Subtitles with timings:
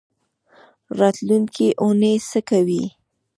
[0.99, 2.81] راتلونکۍ اونۍ څه کوئ؟